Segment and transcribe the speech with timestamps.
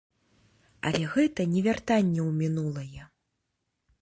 [0.89, 3.01] Але гэта не вяртанне ў мінулае.